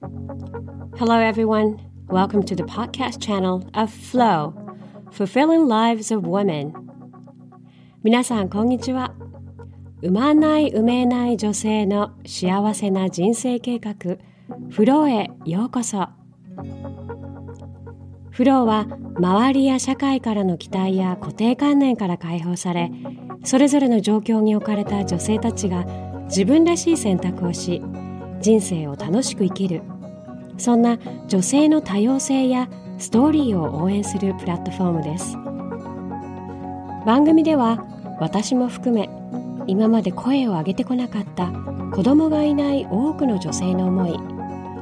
[0.00, 1.78] Hello, everyone.
[2.08, 4.54] Welcome to the podcast channel of Flow,
[5.12, 6.72] Fulfilling Lives of Women.
[8.02, 9.12] 皆さん、こんにちは。
[10.00, 14.16] 産まない、産めない女性の幸せな人生計画、
[14.70, 16.08] フローへようこそ。
[18.30, 18.86] フローは、
[19.18, 22.90] 周りや社会からの期待や固定観念から解放され、
[23.44, 25.84] それぞれの状況に置かれた女性たちが
[26.24, 27.82] 自分らしい選択をし、
[28.40, 29.82] 人生を楽しく生きる。
[30.58, 30.98] そんな
[31.28, 35.36] 女性の多様性やストーリーを応援するプラットフォームです。
[37.06, 37.82] 番組では
[38.20, 39.08] 私も含め
[39.66, 41.50] 今まで声を上げてこなかった
[41.92, 44.18] 子供がいない多くの女性の思い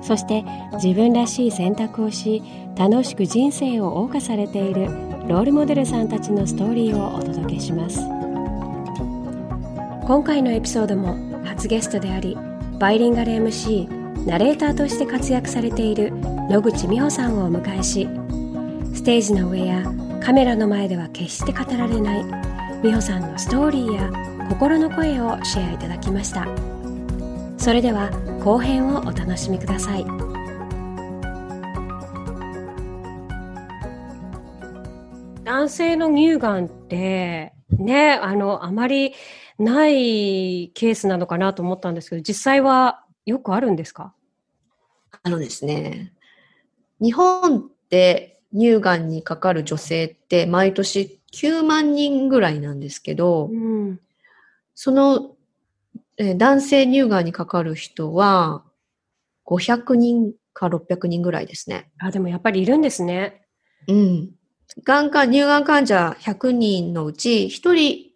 [0.03, 0.45] そして
[0.75, 2.43] 自分らしい選択をし
[2.77, 4.87] 楽しく人生を謳歌されている
[5.29, 8.01] ロールモデルさんたちのストーリーをお届けします。
[10.07, 12.37] 今回のエピソードも初ゲストであり
[12.79, 16.13] バイリンガル MC ナレーターとして活躍されている
[16.49, 18.09] 野口美穂さんをお迎えし
[18.95, 19.83] ステージの上や
[20.21, 22.25] カメラの前では決して語られない
[22.83, 26.47] 美穂さんのストーリーや心の声をシェアいただきました。
[27.59, 28.11] それでは
[28.43, 30.07] 後編をお楽しみください。
[35.45, 39.13] 男性の乳がんってねあのあまり
[39.59, 44.15] ないケースなのかなと思ったんですけど、実際はよくあるんですか？
[45.23, 46.13] あのですね、
[47.01, 54.01] 日本って乳がんにかかる女性って毎年9万人ぐらいなんですけど、うん、
[54.75, 55.35] その、
[56.17, 58.65] え男性乳がんにかかる人は
[59.47, 61.91] 500人か600人ぐらいですね。
[61.99, 63.43] あ、でもやっぱりいるんですね。
[63.87, 64.31] うん。
[64.85, 68.08] がんか、乳がん患者100人のうち1人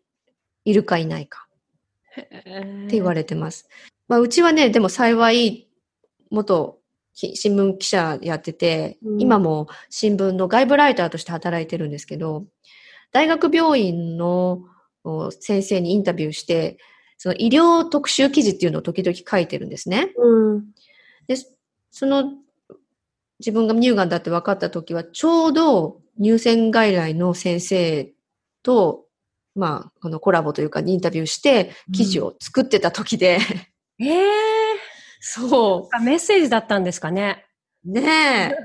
[0.65, 1.47] いるかいないか。
[2.19, 3.69] って言われてます。
[4.09, 5.69] まあ、うちはね、でも幸い、
[6.31, 6.79] 元
[7.15, 12.47] 新聞記者やってて、うん、今も新聞の外部ライターとして働いてるんですけど、
[13.13, 14.63] 大学病院の
[15.41, 16.79] 先生にインタビューして、
[17.19, 20.13] その医療特集記事っていうのを時々書いてるんですね。
[20.17, 20.65] うん、
[21.27, 21.37] で、
[21.91, 22.33] その
[23.39, 28.11] 自分が乳がんだって分かった時は、ちょうど乳腺外来の先生
[28.63, 29.05] と
[29.55, 33.39] まあ、このコラボというかインタビューして記事を作ってた時で、
[33.99, 34.25] うん、ええー、
[35.21, 36.01] そう。
[36.03, 37.47] メッセージだったんですかね。
[37.85, 38.57] ね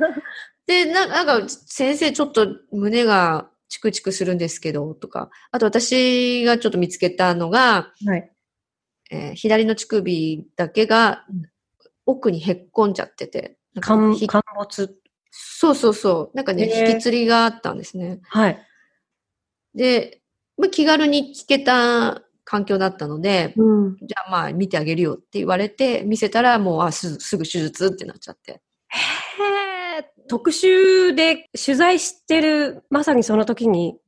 [0.67, 0.85] え。
[0.85, 5.29] で、ななんか、先生ちょっと胸がチクチクするんですけど、とか。
[5.51, 8.31] あと私がちょっと見つけたのが、はい。
[9.09, 11.25] えー、左の乳首だけが
[12.05, 13.57] 奥にへっこんじゃってて。
[13.79, 14.15] 陥
[14.55, 14.99] 没
[15.31, 16.35] そうそうそう。
[16.35, 18.19] なんかね、引きつりがあったんですね。
[18.23, 18.67] はい。
[19.75, 20.21] で、
[20.57, 28.53] まあ、気軽に聞けた環境だったので、うん、じゃあまあ見てあげるよって言われて、見せたらもうあすすぐ手術ってなっちゃって。
[28.53, 28.59] へ
[29.99, 33.99] え、特集で取材してる、まさにその時に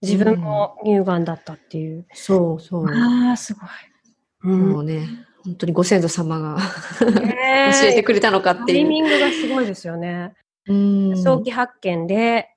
[0.00, 1.96] 自分も乳がんだったっていう。
[1.96, 2.86] うん、そうそう。
[2.88, 3.68] ああ、すごい。
[4.44, 5.08] うん、もうね、
[5.44, 6.58] 本当にご先祖様が
[7.00, 8.66] 教えてくれたのかっていう。
[8.66, 10.34] タイミングがすごいですよね。
[10.68, 12.54] うん、早期発見で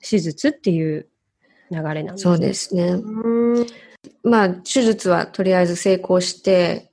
[0.00, 1.08] 手術っていう
[1.72, 2.32] 流れなんですね。
[2.32, 2.96] そうですね。
[4.22, 6.90] まあ、手術はとりあえず成功して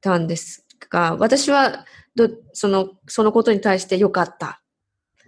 [0.00, 1.84] たんですが、私は
[2.14, 4.62] どその、そのことに対して良かった。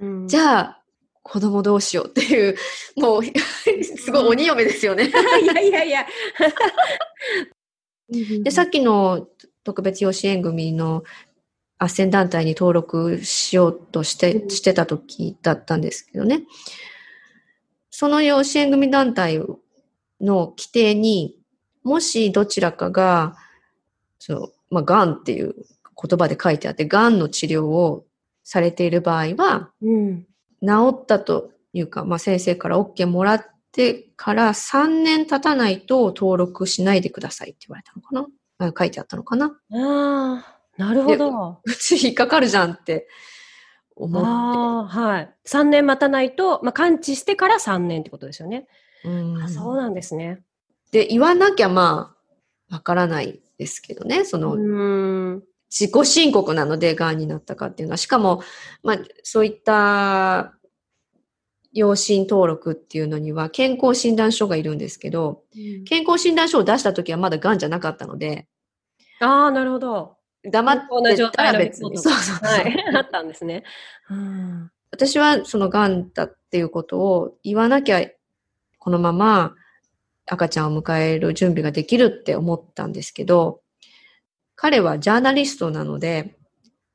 [0.00, 0.82] うん、じゃあ、
[1.22, 2.56] 子供どうしようっていう、
[2.97, 5.09] もう、すごい鬼嫁ですよね。
[5.43, 6.06] いやいやいや。
[8.43, 9.28] で、さっきの
[9.65, 11.04] 特別養子縁組の
[11.78, 16.44] 斡旋団体に登録しようとして、してた時だったんですけどね。
[17.98, 19.38] その養子縁組団体
[20.20, 21.34] の規定に、
[21.82, 23.34] もしどちらかが、
[24.20, 25.56] そう、まあ、癌っていう
[26.00, 28.04] 言葉で書いてあって、癌の治療を
[28.44, 30.26] されている場合は、うん、
[30.64, 38.28] 治ったというか、まあ、先生から OK もらってから3年経たないと登録しないでくださいって言われたのか
[38.60, 38.72] な。
[38.78, 39.47] 書いてあったのかな。
[39.72, 41.60] ああ、なるほど。
[41.65, 43.09] うち引っかかるじゃんって
[44.04, 44.28] 思って。
[44.28, 45.34] あはい。
[45.47, 48.66] 3年待たないと、まあ、完治してから3年ってことですよね。
[49.04, 50.42] うんあそうなんですね。
[50.91, 52.16] で、言わなきゃま
[52.71, 54.56] あ、わからないですけどね、その、
[55.71, 58.42] 自己申告なので、癌になったかっていうのは、しかも、
[58.83, 60.54] まあ、そういった
[61.72, 68.47] 養子登録っていうのには健康診断書がいるんですけど、うん、健康診断書を出した時はまだ癌じゃなかったので。
[69.21, 70.17] ああ、なるほど。
[70.44, 70.80] 黙っ
[71.16, 71.98] てたら別に。
[71.98, 72.46] そうそうそう。
[72.46, 72.76] はい。
[72.96, 73.64] あったんですね。
[74.10, 78.06] うん、私はその癌だっていうことを言わなきゃ、
[78.78, 79.54] このまま
[80.26, 83.60] 赤ちゃんを迎える準備ができるって思ったんですけど、
[84.54, 86.36] 彼はジャーナリストなので、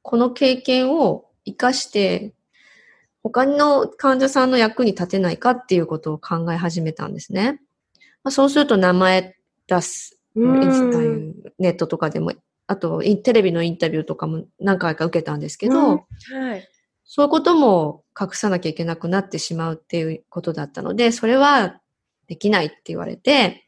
[0.02, 2.34] この経験を活かして、
[3.24, 7.62] 他の患者さんの役に立てないかっていうことを考え始めたんですね。
[8.24, 9.38] まあ、そうすると名前
[9.68, 12.34] 出す、ネットとかでも、
[12.68, 16.70] あとテレビのインタビューとかも何回か受けたんですけど、はい、
[17.04, 21.80] そういうことも隠さなきゃいけなくなってしまうっていうことだったので、それは
[22.28, 23.68] できないって言われて、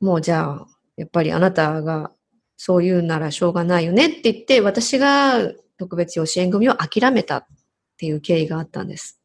[0.00, 0.66] もうじゃあ、
[0.96, 2.12] やっぱりあなたが
[2.56, 7.46] そう言うならしょうがないよねって言って、私が特別養子縁組を諦めたっ
[7.96, 9.20] ていう経緯があったんです。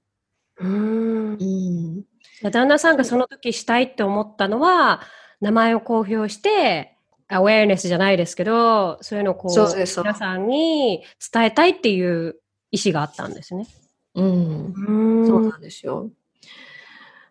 [0.58, 1.34] うん。
[1.34, 2.04] うん。
[2.52, 5.02] 旦那さんがその時したいって思ったのは、
[5.42, 6.93] 名前を公表して、
[7.28, 12.36] アウェアネスじゃないですけど、そういうのをこう、皆さんに伝えたいっていう
[12.72, 13.68] 意思があったんですね。
[14.16, 14.74] うん。
[14.74, 16.10] うんそうなんですよ。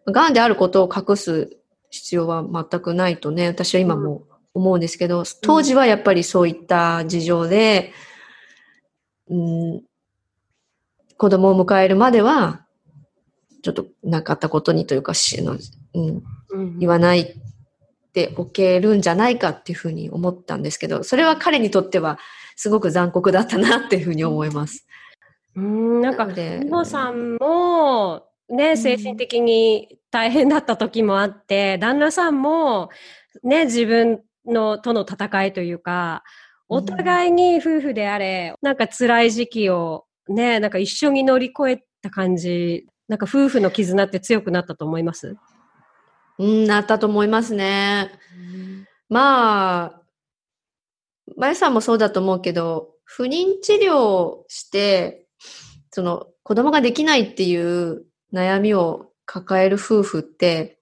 [0.06, 1.56] 癌であることを隠す
[1.90, 4.24] 必要は全くないとね、私は今も
[4.54, 7.92] 思うんですけど、当時はやっぱりそういった事情で、
[9.28, 9.82] うん、
[11.16, 12.66] 子供を迎えるまでは、
[13.62, 15.56] ちょっとなかったことにというか、しの
[15.94, 17.34] うん、言わない
[18.12, 22.19] っておけるんじゃないかっていうふうに思ったんですけど、それは彼にとっては
[22.56, 24.87] すごく残酷だったなっていうふうに思います。
[25.56, 32.91] うん、なんか、美穂さんも、ね、精神的に大変だった時もあって、旦那さんも、
[33.43, 36.23] ね、自分のとの戦いというか、
[36.69, 45.35] お互いに夫婦であれ、なんか辛い時期をね、なんか一緒に乗り越えた感じ、なんか夫婦の絆って強くなったと思います？
[46.42, 48.10] うん、なったと思いますね。
[49.08, 50.02] まあ、
[51.36, 55.26] まゆさんもそうだと思うけど、不妊治療して、
[55.92, 60.80] その子供ができないっていう悩みを抱える夫婦って、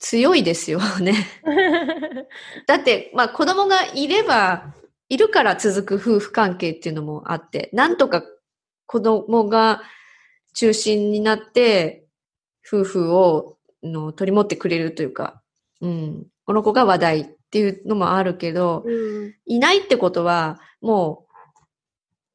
[0.00, 1.14] 強いですよね。
[2.66, 4.74] だって、まあ子供がいれば、
[5.08, 8.24] いるから続く夫婦関係っていうのもあって、なんとか
[8.86, 9.82] 子供が
[10.54, 12.06] 中心になって、
[12.66, 15.42] 夫婦をの取り持ってくれるというか、
[15.80, 21.34] うん、この子が話題っていうのもあるけど、うん、いないってことは、もう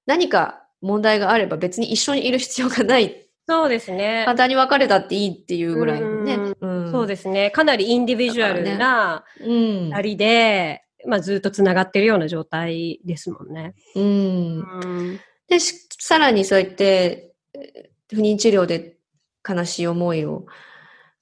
[0.05, 4.23] 何か問題があれば別に一緒にいる必要がないそうですね。
[4.25, 6.35] 簡単に別れたっていいっていうぐらいのね。
[6.59, 7.49] うん、そうですね。
[7.49, 13.73] かなりインディビジュアルな二人で、まあずっと繋がってるような状態ですもんね。
[13.95, 14.03] うん。
[14.03, 17.31] うん、で、さらにそうやって、
[18.09, 18.97] 不妊治療で
[19.47, 20.45] 悲しい思いを、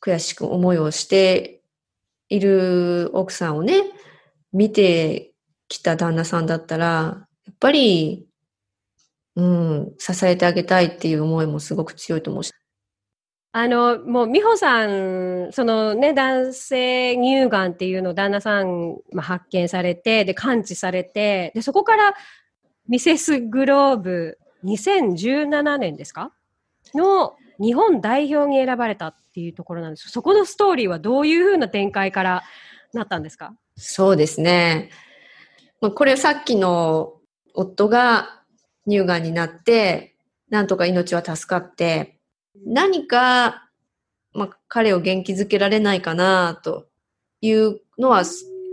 [0.05, 1.61] 悔しく思いをして
[2.29, 3.81] いる奥さんをね、
[4.53, 5.33] 見て
[5.67, 8.27] きた旦那さんだったら、やっぱり
[9.35, 12.53] うん、支えてあげたいっていう思いもすごく強いと思うし。
[13.51, 22.13] あの、もう、美穂さん、そのね、男性乳がんっていうのを旦那さん、まあ、発見されて、で、感知されて、で、そこから、
[22.87, 26.31] ミセスグローブ2017年ですか？
[26.93, 32.43] の日本代表に選ばれたっていうところなんですそこのストーリーはどういうふうな展開から
[32.93, 33.53] なったんですか？
[33.75, 34.89] そうですね。
[35.81, 37.15] まこれさっきの
[37.53, 38.41] 夫が
[38.87, 40.15] 乳がんになって、
[40.49, 42.17] なんとか命は助かって、
[42.65, 43.67] 何か、
[44.33, 46.87] まあ、彼を元気づけられないかな、と
[47.41, 48.23] いうのは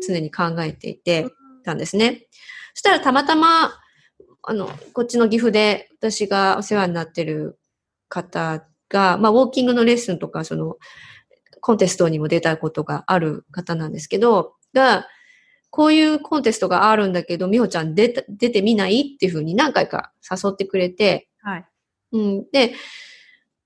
[0.06, 1.26] 常に考えていて
[1.64, 2.28] たんですね。
[2.74, 3.72] そしたらたまたま、
[4.44, 7.58] あの、こっちの岐阜で私がお世話になってる
[8.08, 10.76] 方が、まあ、ウォーキングのレッスンとか、その、
[11.60, 15.06] コンテストにも出たことがある方なんですけど、が、
[15.70, 21.64] こういうコンテストがあるんだけど、みほちゃん出た出てみないっていうふうに何回か誘ってくれて、はい。
[22.12, 22.50] うん。
[22.52, 22.74] で、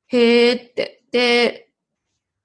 [0.07, 1.03] へーって。
[1.11, 1.69] で、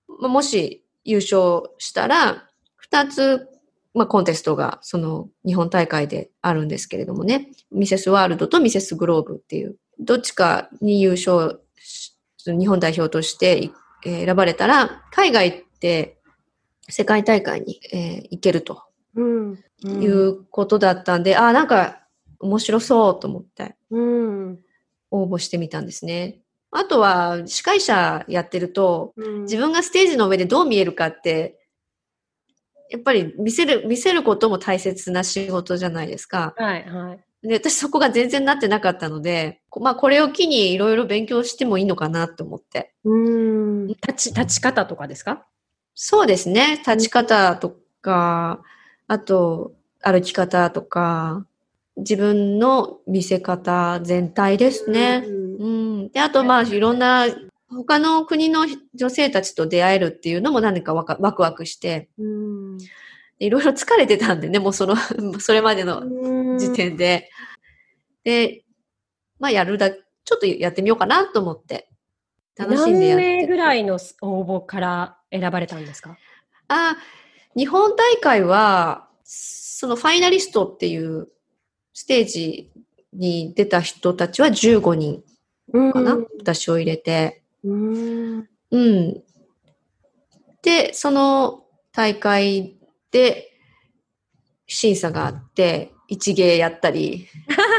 [0.07, 3.47] もし優勝したら、二つ、
[3.93, 7.51] まあ、コンテストが、その、日本大会であるんですけれどもね。
[7.71, 11.60] ミセスワールドとミセスグローブっていう、どっちかに優勝、
[12.45, 13.71] 日本代表として
[14.03, 16.17] 選ばれたら、海外って
[16.89, 18.83] 世界大会に、えー、行けると。
[19.15, 22.03] うん、いうことだったんで、ああ、なんか
[22.39, 24.59] 面白そうと思って、うん、
[25.11, 26.39] 応募してみたんですね。
[26.71, 31.59] あとは、司会者やってると、うん、自分がステージの上でどう見えるかって、
[32.89, 36.53] やっぱり見せる、見せることも大切な仕事じゃないですか。
[36.57, 37.23] はいはい。
[37.43, 42.93] で、私そこが全然なってなかったので、まあこれを機にいろいろ勉強してもいいのかなと思って。
[43.03, 43.87] うん。
[43.87, 45.45] 立ち、立ち方とかですか？
[45.95, 46.77] そうですね。
[46.77, 48.61] 立ち方とか、
[49.07, 51.45] あと、歩き方とか、
[51.97, 55.23] 自分の見せ方全体ですね。
[55.25, 55.67] うん、う
[56.05, 57.25] ん、で、あと、まあ、いろんな、
[57.69, 62.60] 他の国の女性たちと出会えるっていうのも何かワクワクワクして、うん、
[63.45, 64.95] いろいろ疲れてたんでね、もうその、
[65.39, 67.29] それまでの時点で。
[68.23, 68.63] で、
[69.39, 71.89] まあやるだ、ちょっとやってみようかなと思って、
[72.55, 76.17] 楽しんでやって何名ぐらいの応募から選ばれたんですか？
[76.67, 76.97] あ、
[77.55, 81.27] 日本大会は、そのファイナリストっていう
[81.93, 82.71] ステージ
[83.13, 85.23] に出た人たちは15人
[85.91, 87.41] かな、私を入れて。
[87.63, 88.49] うん。
[88.69, 89.23] うん。
[90.61, 92.77] で、その大会
[93.11, 93.51] で
[94.67, 97.27] 審査があって、一芸やったり。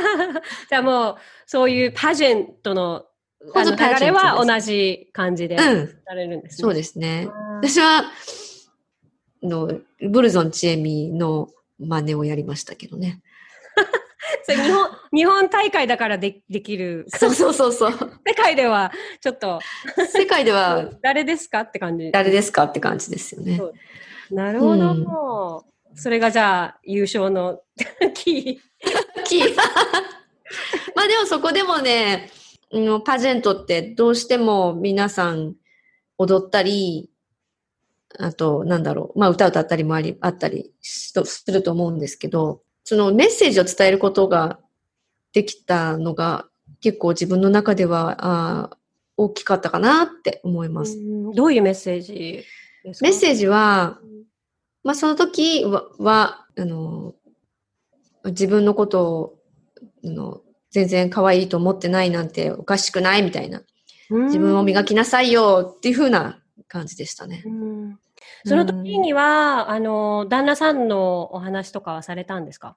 [0.68, 3.06] じゃあもう、そういうパジェントの
[3.54, 6.66] あの流れは同じ感じでされるんですね。
[6.66, 7.28] うん、そうですね。
[7.60, 8.04] 私は、
[9.42, 11.48] の、ブルゾンチエミの
[11.78, 13.20] 真似をやりましたけどね。
[14.44, 17.06] それ日本、日本大会だからでできる？
[17.08, 17.92] そうそうそうそう。
[18.26, 19.60] 世界では、ちょっと。
[20.12, 20.88] 世界では。
[21.02, 22.10] 誰ですかって感じ。
[22.12, 23.60] 誰ですかって感じですよね。
[24.32, 25.64] なるほど。
[25.90, 27.60] うん、それがじゃあ、優勝の
[28.14, 28.58] キー。
[29.24, 29.56] キー。
[30.96, 32.30] まあでもそこでもね、
[33.04, 35.54] パジェントってどうしても皆さん
[36.18, 37.10] 踊ったり、
[38.18, 41.12] あと、なんだろう、まあ歌歌ったりもあり、あったりす
[41.50, 44.58] ると思うんですけど、そのメッセージを伝えることが
[45.32, 46.48] できたのが
[46.80, 48.76] 結構自分の中ではあ
[49.16, 50.98] 大きかったかなって思います。
[51.34, 52.44] どういうメッセージ？
[52.84, 53.98] メッセージは、
[54.82, 57.14] まあその時は、はあの、
[58.24, 59.38] 自分のことを、
[60.04, 63.62] あの全然可愛いと思ってないなんておかしくないみたいな。
[64.10, 67.42] 自分を磨きなさいよっていう風な感じでしたね。
[68.44, 72.76] その時には、あの、旦那さんのお話とかはされたんですか？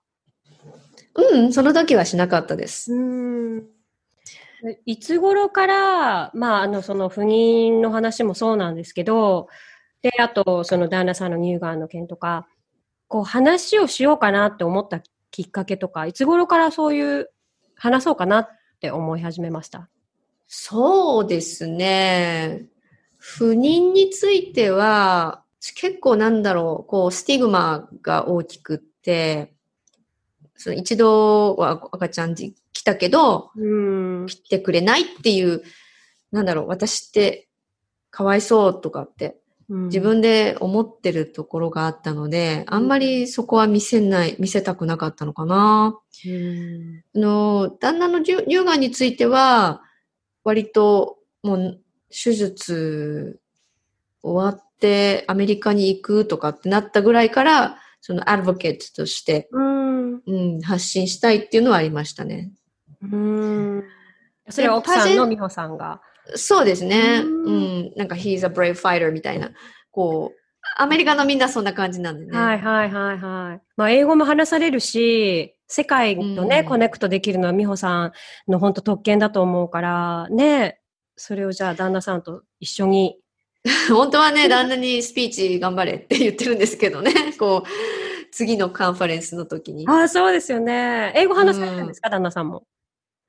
[1.15, 2.91] うん、その時はしなかったです。
[4.85, 9.47] いつ頃から、まあ、あの、その不妊の話もそうなんですけど、
[10.05, 12.47] で、あと、その旦那さんの乳がんの件とか、
[13.07, 17.31] こう話をしようかなって思ったきっかけとか、いつ頃からそういう
[17.75, 18.47] 話そうかなっ
[18.79, 19.89] て思い始めました？
[20.45, 22.67] そうですね。
[23.17, 25.43] 不妊については、
[25.75, 29.55] 結構なんだろう、こう、スティグマが大きくって、
[30.55, 33.49] その一度は赤ちゃん来たけど、
[34.27, 35.63] 来てくれないっていう、
[36.31, 37.47] なんだろう、私って
[38.11, 45.99] かわいそうとかって自分で思ってるところがあったので、あんまりそこは見せない、見せたくなかったのかな。
[46.25, 49.81] うん、あの、旦那の乳がんについては、
[50.43, 53.39] 割ともう手術
[54.21, 62.51] 終わってアメリカに行くとかってなったぐらいから、そのアドボケットとして、うん、うん、発信したいっていうのはありましたね。
[63.01, 63.83] うん。
[64.49, 66.01] それは奥さんの美穂さんが。
[66.33, 67.21] そうですね。
[67.23, 67.93] うん。
[67.95, 69.51] なんか、he's a brave fighter みたいな。
[69.91, 70.39] こう、
[70.77, 72.37] アメリカのみんなそんな感じなんでね。
[72.37, 73.61] はいはいはいはい。
[73.77, 78.11] まあ、英語も話されるし、世界とね、うん、コネクトできるのは美穂さん
[78.47, 80.79] の本当特権だと思うから、ね、
[81.15, 83.17] それをじゃあ旦那さんと一緒に。
[83.89, 87.69] 本当はね、旦那にスピーチ頑張れって言ってるんですけどね、 こう、
[88.31, 89.87] 次のカンファレンスの時に。
[89.87, 91.13] ああ、そうですよね。
[91.15, 92.63] 英語話されるんですか、うん、旦那さんも？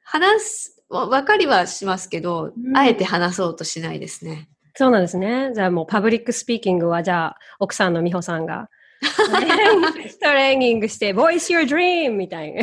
[0.08, 4.48] 話す、わかりはしますけど、うん、あえて話そうとしないですね。
[4.74, 5.50] そうなんですね。
[5.54, 8.68] じゃあもうパブリックスピーキングはじゃあ奥さんの美穂さんが
[9.02, 12.62] トレーニングして Voice your dream みたいな。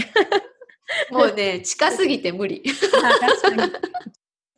[1.11, 2.63] もうね、近すぎて無理。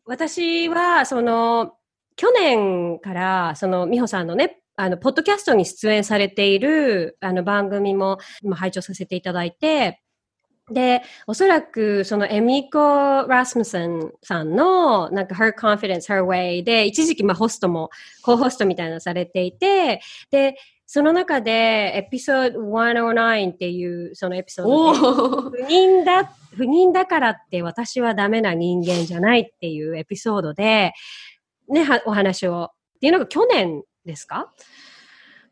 [0.05, 1.73] 私は、その、
[2.15, 10.01] 去年から、その、美穂さんのね、あの、ポッドキャストに出演されている、あの、番組も、今、拝聴させていただいて、
[10.71, 12.79] で、おそらくそのエミコ・
[13.27, 17.91] ラスムセンさんのなんか Her Confidence, Her Way で一時期まあホストも、
[18.23, 20.55] コホストみたいなのされていて、で、
[20.87, 21.51] その中で
[21.95, 30.93] エピソード109っていうそのエピソードで不妊だ、不妊だからって私はダメな人間じゃないっていうエピソードで、
[31.69, 34.51] ね、お話を、っていうのが去年ですか？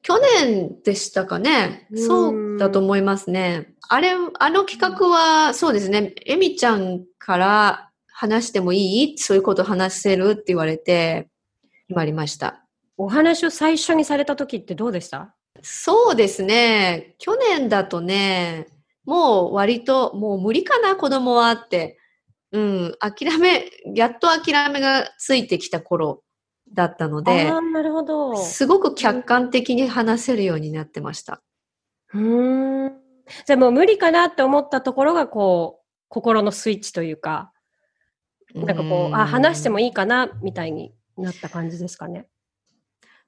[0.04, 1.88] 去年でしたかね。
[1.96, 3.74] そうだと思いますね。
[3.90, 6.14] あれ、あの企画は、そうですね。
[6.26, 9.18] エミちゃんから話してもいい？
[9.18, 10.32] そういうこと話せる？
[10.32, 11.30] って言われて、
[11.88, 12.66] 決まりました。
[12.98, 15.34] お話を最初にされた時ってどうでした？
[15.62, 17.16] そうですね。
[17.18, 18.68] 去年だとね、
[19.06, 21.98] もう割と、もう無理かな、子供はって。
[22.52, 26.22] うん、諦め、やっと諦めがついてきた頃
[26.74, 28.38] だったので、なるほど。
[28.38, 31.42] すごく客観的に話せるようになってました。
[32.14, 32.92] うん。
[33.46, 37.52] じゃあもう無理かなって思ったところが、こう、心のスイッチというか、
[38.54, 42.28] なんかこう、あ、話してもいいかな、みたいになった感じですかね。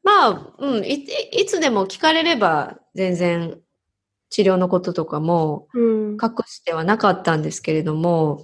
[0.03, 0.93] まあ、うんい、
[1.31, 3.59] いつでも聞かれれば全然
[4.29, 6.11] 治療のこととかもうん。
[6.21, 8.43] 隠してはなかったんですけれども、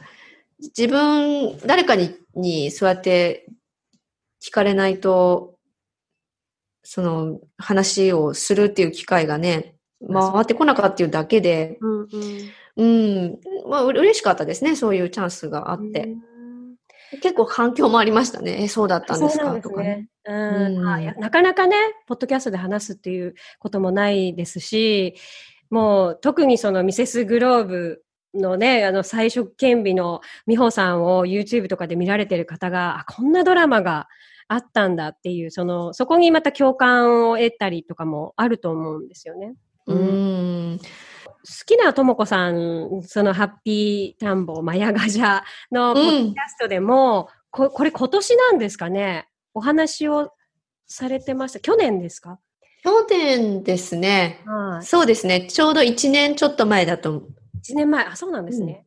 [0.59, 3.47] 自分、誰かに、にそうやって
[4.43, 5.55] 聞かれないと、
[6.83, 9.75] その話をするっていう機会がね、
[10.11, 12.07] 回ってこなかったっていうだけで、うん。
[12.77, 16.03] うん、まあ、う嬉しかったですね、そういうチャンスがあって。
[16.03, 16.21] うん
[17.21, 18.63] 結構反響もありましたね。
[18.63, 19.59] え、そうだったんですか？
[19.59, 20.07] とかね。
[20.23, 20.81] うんうん
[21.19, 21.75] なかなかね、
[22.07, 25.15] ポッドキャストで話すっていうこともないですし、
[25.69, 34.07] もう特にそのミセスグローブのね、あの最初兼備の美穂さんを YouTube とかで見られてる方が、あ、こんなドラマが
[34.53, 39.55] あったんだっていう、その、そこにまた共感を得たりとかもあると思うんですよね。
[39.87, 40.79] うん。
[40.79, 40.85] 好
[41.65, 45.41] きなともこさん、そのハッピー田んぼ、マヤガジャ
[45.71, 49.27] のポッドキャストでも、ここれ今年なんですかね？
[49.53, 50.31] お話を
[50.85, 51.59] されてました。
[51.61, 52.39] 去年ですか？
[52.83, 54.41] 去年ですね。
[54.45, 54.85] はい。
[54.85, 55.47] そうですね。
[55.49, 57.23] ちょうど1年ちょっと前だと思う。
[57.63, 58.05] 1年前。
[58.05, 58.85] あ、そうなんですね。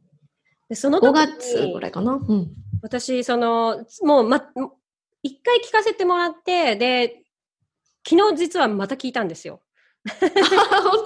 [0.69, 2.13] でその時5に月ぐらいかな？
[2.13, 2.51] うん。
[2.83, 4.43] 私、その、もう、ま、
[5.25, 7.25] 一回聞かせてもらって、で、
[8.09, 9.61] 昨日実はまた聞いたんですよ。
[10.21, 10.31] 本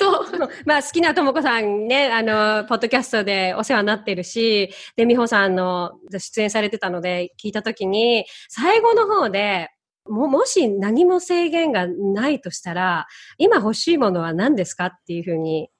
[0.00, 9.70] 当 まあ、好きなともこさんね、あの、ポッドキャストでお世話になってるし、で、美穂さんの出演されてたので聞いたときに、最後の方で、
[10.08, 13.06] も、もし何も制限がないとしたら、
[13.36, 15.70] 今欲しいものは何ですかっていうふうに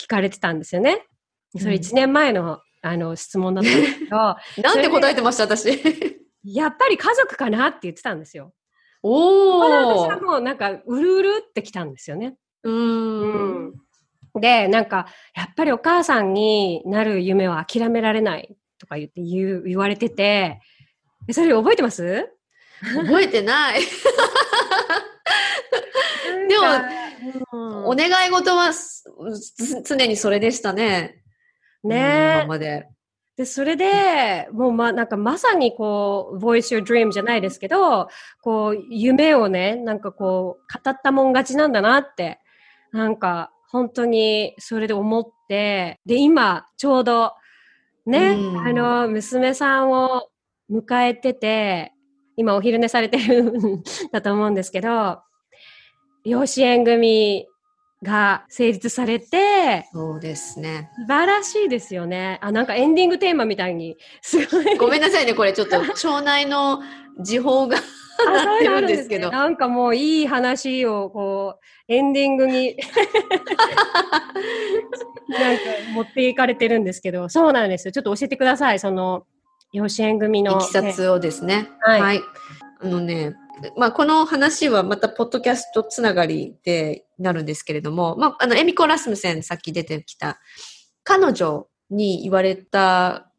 [0.00, 1.06] 聞かれてたんですよね。
[1.58, 4.16] それうん1年前の、あの、質問だったんですけど、
[4.62, 6.21] なんて答えてました、私。
[6.44, 8.52] やっぱり家族かなって言ってたんですよ。
[9.02, 10.24] おこれ私はー。
[10.24, 12.36] もうなんか、うるうるってきたんですよね。
[12.62, 13.72] うーん。
[14.40, 20.60] で、なんか、やっぱりお母さんになる夢は諦められないとか言って言う言われてて、
[21.28, 22.28] えそれ覚えてます？
[22.96, 23.80] 覚えてない。
[26.48, 26.64] でも
[27.52, 28.72] うんお願い事は
[29.84, 31.22] 常にそれでしたね。
[31.84, 32.88] ね今まで。
[33.36, 38.08] で、それで、もうま、なんかまさにこう、voice your dream じゃないですけど、
[38.42, 42.40] こう、夢をね、なんかこう、語ったもん勝ちなんだなって、
[42.92, 47.32] なんか、本当にそれで思って、で、今、ちょうど、
[48.04, 48.58] ね、うん。
[48.58, 50.28] あの、娘さんを
[50.70, 51.92] 迎えてて、
[52.36, 55.20] 今お昼寝されてるんだと思うんですけど、
[56.24, 57.46] 養子縁組
[58.02, 60.90] が成立されて、そうですね。
[60.96, 62.38] 素晴らしいですよね。
[62.42, 64.76] あ、なんかエンディングテーマみたいに、すごい。
[64.76, 66.82] ごめんなさいね、これちょっと 腸内の
[67.18, 67.76] 時報が
[68.26, 69.30] あなってるんですけど。
[69.30, 71.56] ねなんかもういい話をこ
[71.88, 72.76] う、エンディングに
[75.28, 75.62] なんか
[75.94, 77.92] 持っていかれてるんですけど、そうなんですよ。
[77.92, 78.80] ちょっと教えてください。
[78.80, 79.26] その、
[79.72, 80.56] 養子縁組の。
[80.56, 81.68] いきさつをですね。
[81.80, 82.20] はい
[82.84, 83.36] あのね、
[83.76, 90.40] まあ、この話はまた、ポッドキャストつながりでなるんですけれども、まあ、あの、エミコ・ラスムセン、さっき出てきた、
[91.04, 93.30] 彼女に言われた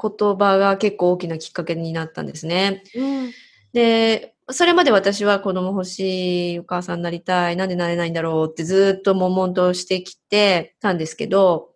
[0.00, 2.82] 言葉が結構大きなきっかけになったんですね。
[2.94, 3.30] うん
[3.72, 11.70] で、それまで私は子供欲しい、お母さんになりたい、なんでなれないんだろうってずっと悶々としてきてたんですけど、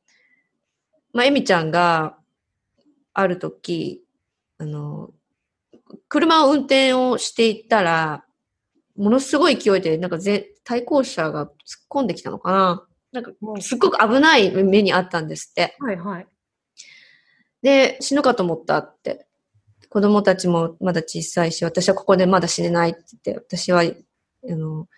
[1.12, 2.18] まあ、エミちゃんが
[3.12, 4.02] ある時、
[4.58, 5.10] あの、
[6.08, 8.24] 車を運転をしていったら、
[8.96, 11.52] ものすごい勢いで、なんかぜ対向車が突っ
[11.90, 15.76] 込んできたのかななんか、すっごく危ない目にあったんですって。
[15.78, 16.26] はいはい。
[17.62, 19.26] で、死ぬかと思ったって。
[19.88, 23.92] 子供たちもまだ小さいし、私はここでまだ死ねないって言って、私は、あ
[24.44, 24.88] の、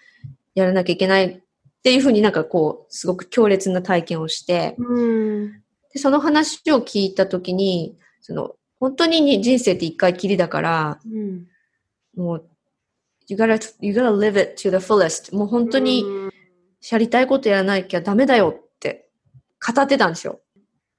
[0.55, 1.41] やらなきゃいけないっ
[1.83, 5.53] ていうふうになんかこう、すごく強烈な体験をして、うん。
[5.93, 11.47] でその話を聞いたときに、その、本当に人生って一回きりだから、うん。
[12.17, 12.49] もう、
[13.29, 15.35] you gotta, you gotta live it to the fullest.
[15.35, 16.33] もう本当にうん
[16.91, 19.09] やりたいことやらなきゃダメだよって
[19.75, 20.41] 語ってたんですよ。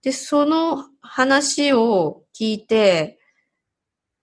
[0.04, 3.20] で、その話を聞いて、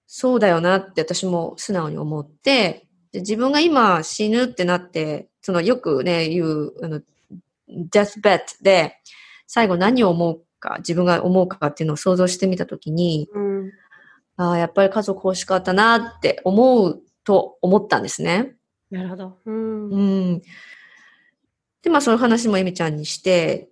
[0.06, 7.00] そうだよなって私も素直に思って、で自分が今死ぬってなって、そのよくね、言う、あの、
[7.68, 8.96] deathbed で、
[9.46, 13.72] 最後何を思うか、自分が思うかっていうのを想像してみたときに、うん。
[14.36, 18.54] ああ、やっぱり家族欲しかったなって思うと思ったんですね。
[18.90, 19.38] なるほど。
[19.44, 19.90] うん。
[19.90, 19.96] う
[20.36, 20.42] ん。
[21.82, 23.68] で、まあ、その話もエミちゃんにして、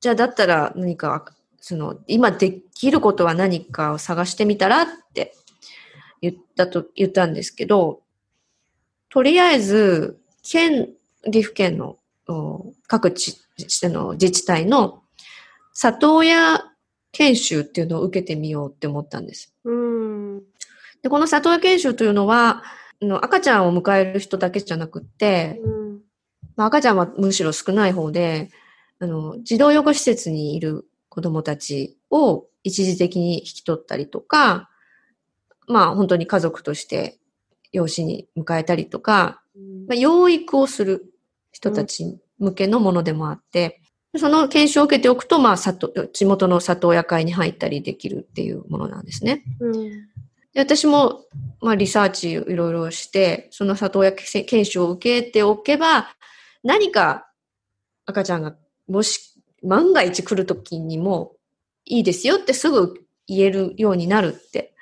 [0.00, 1.24] じゃあ、だったら何か、
[1.60, 5.34] その、今できることは何かを探してみたらって
[6.22, 8.02] 言ったと、言ったんですけど、
[9.10, 10.90] とりあえず、県、
[11.24, 13.36] 岐阜県のお各地
[13.84, 15.02] あの自治体の
[15.80, 16.64] 里親
[17.12, 19.54] 研修っていうのを受けてみようって思ったんです。
[19.64, 20.42] うん。
[21.02, 22.64] で、この里親研修というのは、
[23.22, 26.00] 赤ちゃんを迎える人だけじゃなくって、うん。
[26.56, 28.50] まあ、赤ちゃんはむしろ少ない方で、
[28.98, 34.68] あの、児童養護施設にいる子供たちを一時的に引き取ったりとか、
[35.68, 37.18] まあ本当に家族として
[37.70, 39.42] 養子に迎えたりとか、
[39.86, 41.12] まあ、養育をする
[41.52, 43.80] 人たち向けのものでもあって、
[44.16, 49.42] その研修を受けておくと、まあ、里、地元の里親会に入ったりできるっていうものなんですね。
[49.60, 49.72] うん、
[50.52, 51.24] で私も、
[51.60, 56.08] まあ、リサーチいろいろして、その里親研修を受けておけば、
[56.62, 57.28] 何か
[58.06, 58.56] 赤ちゃんが、
[58.88, 61.34] もし、万が一来るときにも、
[61.84, 62.94] いいですよってすぐ
[63.26, 64.74] 言えるようになるって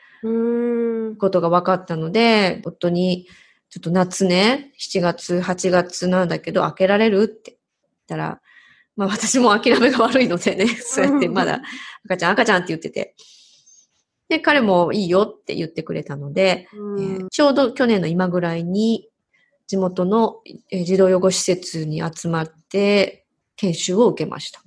[1.19, 3.27] ことが分かったので、夫に、
[3.71, 7.59] ちょっと夏ね、7月、8月なんだけど、開けられるって言っ
[8.07, 8.41] たら、
[8.97, 11.63] まあ私も諦めが悪いのでね、 そうやってまだ
[12.05, 13.15] 赤ちゃん赤ちゃんって言ってて。
[14.29, 19.09] で、彼もいいよって言ってくれたので、えー、ちょうど去年の今ぐらいに
[19.69, 20.41] 地元の
[20.73, 24.63] 児童養護施設に集まって研修を受けました。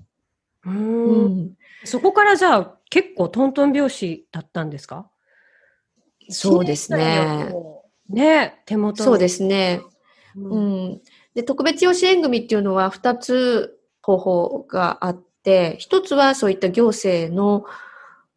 [0.65, 5.09] うん、そこからじゃあ結構トントン拍子だったんですか？
[6.29, 7.53] そうですね。
[8.07, 9.81] ね、手元そうですね。
[10.35, 11.01] うん。
[11.33, 13.78] で、特別養子縁組っていうのは2つ
[14.10, 17.65] 方法があって、1つはそういった行政の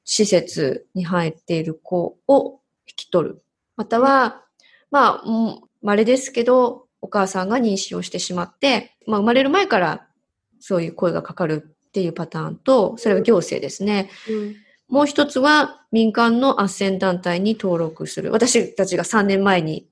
[0.05, 3.43] 施設に入っている子を引き取る。
[3.77, 4.43] または、
[4.91, 5.25] まあ、
[5.81, 10.07] 稀ですけど、お母さんが妊娠をしてしまって、まあ、生まれる前から
[10.61, 14.11] そういう声がかかるっていうパターンと、それが行政ですね。
[14.29, 14.57] うん
[14.93, 18.31] もう一つは民間の斡旋団体に登録する。
[18.31, 19.89] 私たちが3年前に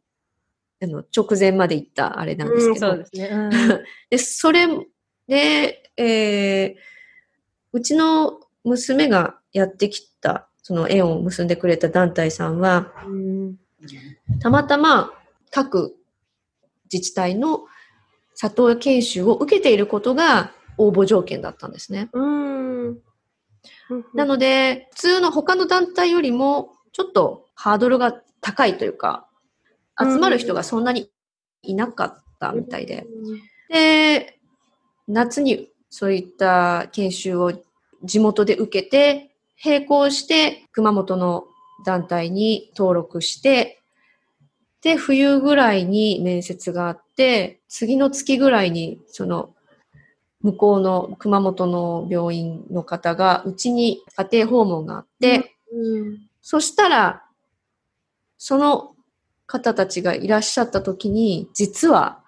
[0.82, 2.90] あの直前まで行ったあれなんですけど。
[2.90, 3.28] うん、そうですね。
[3.28, 3.50] うん、
[4.10, 4.68] で、それ
[5.30, 6.74] で、えー、
[7.72, 13.56] うちの娘がやってきた、その縁を結んでくれた団体さんは、うん、
[14.40, 15.12] たまたま
[15.52, 15.96] 各
[16.92, 17.60] 自治体の
[18.34, 22.10] 里親研修を受けていることが応募条件だったんですね。
[22.12, 22.98] うん
[24.14, 29.28] なので、普通の他の団体よりも、ちょっとハードルが高いというか、
[29.96, 31.10] 集まる人がそんなに
[31.62, 33.06] いなかったみたいで。
[33.68, 34.39] で、
[35.12, 37.52] 夏にそういった研修を
[38.02, 39.30] 地元で受けて、
[39.62, 41.44] 並行して熊本の
[41.84, 43.80] 団体に登録して、
[44.82, 49.50] で、冬ぐらいに面接があって、次の月ぐらいに、その、
[50.42, 57.24] 向こうの熊本の病院の方が、うちに家庭訪問があって、うん、そしたら、
[58.38, 58.94] その
[59.46, 62.19] 方たちがいらっしゃった時に、実は、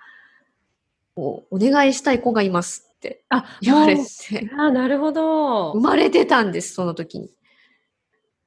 [1.16, 3.24] お願いしたい子がいますって
[3.60, 4.02] 言われて。
[4.58, 5.72] あ、なるほど。
[5.72, 7.30] 生まれてたんです、その時に。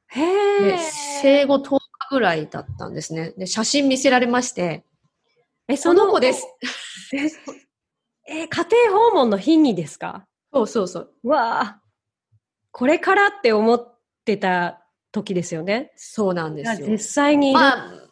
[0.07, 0.21] へ
[0.73, 0.77] え。
[1.21, 1.79] 生後10日
[2.11, 3.33] ぐらいだったんですね。
[3.37, 4.85] で、写真見せられまして、
[5.67, 6.45] え、その子です。
[8.27, 10.25] え、家庭訪問の日にですか？
[10.53, 11.13] そうそうそう。
[11.23, 11.81] わあ。
[12.71, 15.91] これからって思ってた時ですよね。
[15.95, 16.87] そうなんですよ。
[16.87, 17.53] 実際に。
[17.53, 18.04] まあ、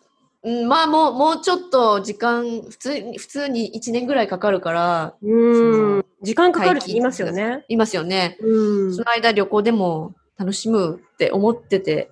[0.44, 5.16] まあもう、もうちょっと時間、普通に、普通に1年ぐらいかかるから。
[5.22, 6.06] うん。
[6.22, 7.66] 時間かかるって言いますよね。
[7.70, 8.38] 言いますよね。
[8.42, 8.94] うん。
[8.94, 12.12] その間旅行でも楽しむって思ってて、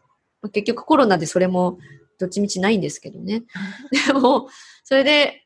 [0.53, 1.77] 結局コロナでそれも
[2.19, 3.43] どっちみちないんですけどね。
[4.07, 4.47] でも、
[4.83, 5.45] それで、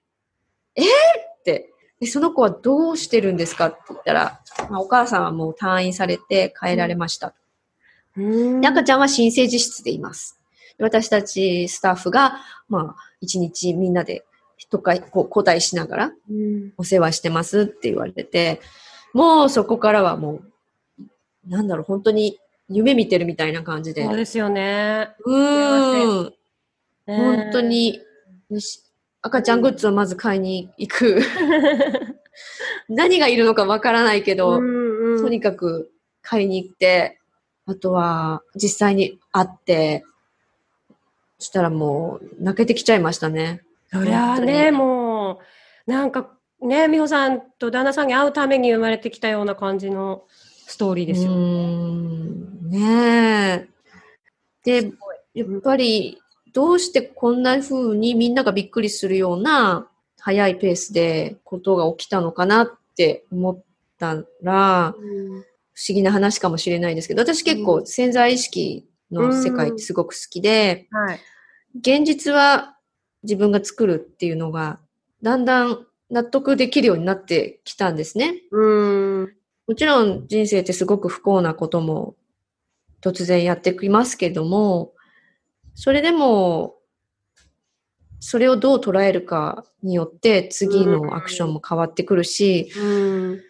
[0.75, 7.33] えー、ってで、その子はどうしてるんですかって言ったら、まあ、お母さんはもう退院されて帰られました。
[8.15, 10.39] で赤ちゃんは新生児室でいます。
[10.79, 14.25] 私たちスタッフが、まあ、一日みんなで
[14.69, 16.11] とかこう交代しながら、
[16.77, 18.61] お世話してますって言われて、
[19.13, 20.41] もうそこからはも
[20.99, 21.01] う、
[21.47, 24.03] なんだろう、本当に夢見てるみたいな感じで。
[24.05, 25.09] そうですよね。
[25.25, 26.33] うん。
[27.05, 28.01] 本当に、
[29.21, 31.21] 赤ちゃんグッズをまず買いに行く。
[32.89, 37.19] 何がいるのかわからないけど、うんうん、とにかく買いに行って、
[37.65, 40.14] あとは実際に会って、そ
[41.39, 43.61] したらもう泣けてきちゃいましたね。
[43.91, 45.39] そりゃあね、も
[45.87, 50.23] う、なんかね、美穂さんと旦那さんに会うために生まれてきたような感じの
[50.67, 52.45] ストーリーですよね。
[52.79, 53.67] ね
[54.65, 54.81] え。
[54.81, 54.91] で、
[55.33, 56.19] やっぱり
[56.53, 59.87] どうしてこんな風にみんながびっくりするような
[60.19, 63.63] 早いペースでことが起きたのかなって思っ
[63.99, 64.95] たら、
[65.73, 70.87] 不思議な話かもしれないですけど、私結構潜在意識の世界ってすごく好きで、
[71.79, 72.77] 現実は
[73.23, 74.79] 自分が作るっていうのが、
[75.21, 78.41] だんだん納得できるようになってきたんですね。
[79.67, 82.15] もちろん人生ってすごく不幸なことも
[83.01, 84.93] 突然やってきますけども、
[85.73, 86.75] それでも、
[88.19, 92.83] それをどう捉えるかによって次のアクションも変わってくるし、う
[93.33, 93.41] ん、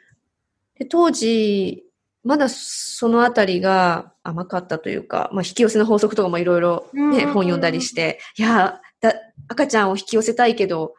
[0.78, 1.85] で当時、
[2.26, 9.14] まだそのあたりが甘かったというか、まあ、引き寄せの法則とかもいろいろね、本読んだりして、いやだ、
[9.48, 10.96] 赤ちゃんを引き寄せたいけど、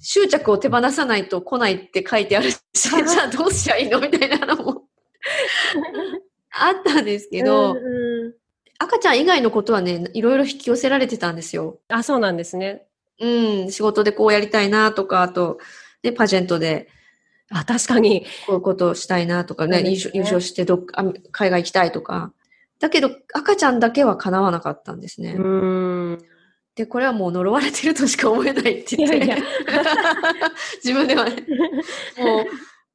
[0.00, 4.84] 執着を手放さないと来ないって書いてあるし、 じゃあどうしちゃいいのみたいなのも
[6.50, 8.34] あったんですけど、うんうん、
[8.78, 11.78] 赤ちゃん以外のことはね、いろいろ引き寄せられてたんですよ。
[11.88, 12.86] あ、そうなんですね。
[13.20, 13.28] う
[13.66, 15.58] ん、仕事でこうやりたいなとか、あと、
[16.02, 16.88] ね、パジェントで、
[17.54, 18.26] あ、確かに。
[18.46, 20.84] こういうことをしたいなとかね、ね優勝してどっ
[21.30, 22.32] 海外行きたいとか。
[22.80, 25.34] だけど、赤ちゃんだけは叶わなかったんですね。
[25.38, 26.18] うん
[26.74, 29.16] で、これはもう呪われてるとしか思えないって言って。
[29.16, 29.36] いやいや
[30.82, 31.46] 自分ではね。
[32.18, 32.46] もう、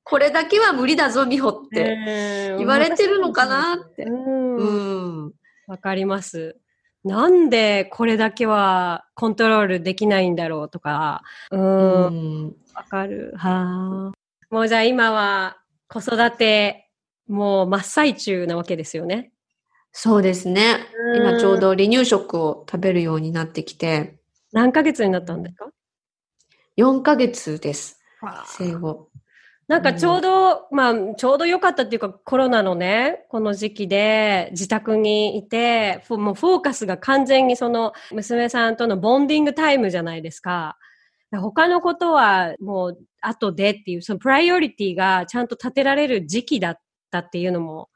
[0.04, 4.04] これだけは無理だぞ、美穂って言われてるのかなって。
[4.04, 5.34] うん。
[5.68, 6.58] わかります。
[7.06, 11.24] なんでこれだけはコントロールできないんだろうとか。
[11.50, 12.56] うん。
[12.74, 13.34] わかる。
[13.38, 14.19] はあ。
[14.50, 15.58] もうじゃあ今は
[15.88, 16.90] 子育て、
[17.28, 19.32] もう真っ最中なわけですよね。
[19.92, 20.88] そうですね。
[21.16, 24.20] 今ちょうど離乳食を食べるようになってきて。
[24.52, 25.70] 何ヶ月になったんですか
[26.78, 28.00] ?4 ヶ月です。
[28.46, 29.10] 生後。
[29.68, 40.78] なんかちょうど、うん、まあ、ちょうど良かったっていうか、コロナのね、この時期で自宅にいて、もうフォーカスが完全にその娘さんとのボンディングタイムじゃないですか。
[41.32, 46.80] 他のことはもう後でっていう、そのプライオリティがちゃんと立てられる時期だっ
[47.12, 47.90] たっていうのも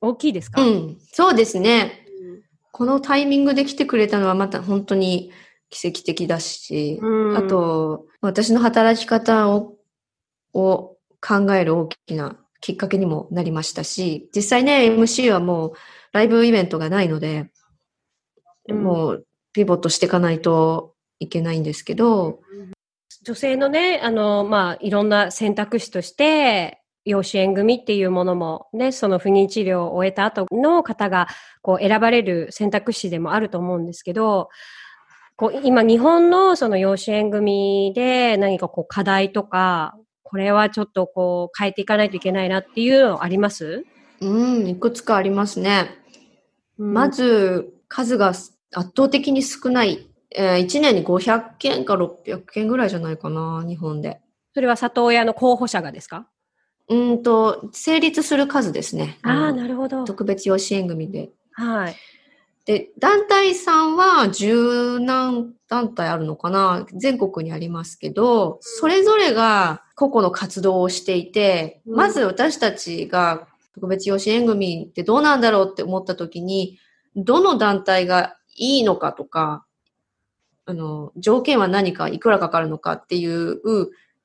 [0.00, 0.62] 大きいですか？
[0.62, 2.06] うん、そうですね。
[2.22, 5.32] うん、このタイミングで来てくれたのはまた本当に
[5.70, 9.76] 奇跡的だし、うん、あと、私の働き方を
[10.54, 15.72] を考える大きなきっかけにもなりましたし、実際ね、MC はもう
[16.12, 17.50] ライブイベントがないので、
[18.68, 22.41] うん、もうピボットしていかないといけないんですけど、
[23.22, 31.26] 女性のね、あの、まあ、いろんな選択肢として、養子縁組っていうものもね、その不妊治療を終えた後の方が
[31.60, 34.50] こう選ばれる選択肢でもあると思うんですけど、
[35.34, 43.84] こう今日本のその養子縁組で何かこう課題とかこれはちょっとこう変えていかないといけないなっていうのあります？
[44.20, 45.90] うん、いくつかありますね。
[46.78, 50.08] うん、まず、数が圧倒的に少ない。
[50.34, 54.20] えー、1年に500件か600件ぐらいじゃないかな、日本で。
[54.54, 56.26] それは里親の候補者がですか？
[56.88, 59.18] うんと、成立する数ですね。
[59.22, 60.04] ああ、なるほど。
[60.04, 61.30] 特別養子縁組で。
[61.52, 61.96] はい。
[62.64, 76.78] で、団体さんは十何団体あるのかな全国にありますけど、それぞれが個々の活動をしていて、まず私たちが特別養子縁組ってどうなんだろうって思った時に、
[77.16, 79.64] どの団体がいいのかとか、
[80.64, 83.60] あの、条件は何か、いくらかかるのかっていう、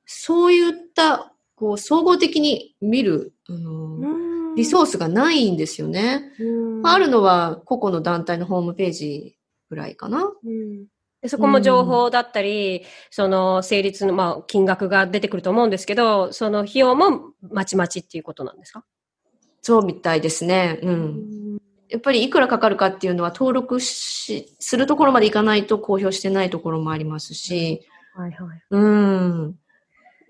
[0.06, 6.32] そういった、こう、総合的に見る、あの、リソースがないんですよね。
[6.82, 9.36] まあ、あるのは個々の団体のホームページ
[9.70, 10.32] ぐらいかな。
[11.20, 18.84] でそこも情報だったり、その成立の、まあ、金額が出てくると思うんですけど、その費用もまちまちっていうことなんですか？
[19.62, 20.78] そうみたいですね。
[20.82, 21.58] うん。
[21.88, 27.86] やっぱりいくらかかるかっていうのは登録し、するところまでいかないと公表してないところもありますし。
[28.14, 28.62] はいはい。
[28.70, 29.58] うん。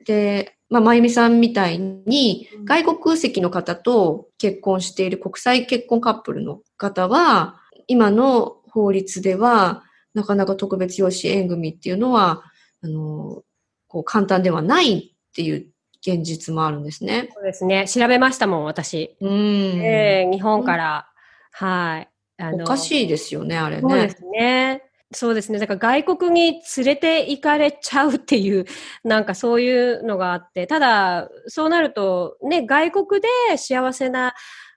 [0.04, 9.82] で、まあ、まゆみさんみたいに、外国籍の方と結婚している国際結婚カップルの方は、今の法律では、
[10.14, 12.42] なかなか特別養子縁組っていうのは、
[12.82, 13.42] あの、
[13.88, 15.66] こう簡単ではないっていう
[16.00, 17.30] 現実もあるんですね。
[17.34, 17.88] そうですね。
[17.88, 19.16] 調べましたもん、私。
[19.20, 19.80] うん。
[19.82, 21.08] えー、日本から、
[21.58, 22.08] はい。
[22.40, 23.82] あのおかしいですよね、あれね。
[23.82, 24.82] そうですね。
[25.10, 25.58] そうですね。
[25.58, 28.64] だから外国に連れて行かれちゃうっていう、
[29.02, 34.34] なんかそういうのがあって、ただ、そうなると、ね、外国で幸せな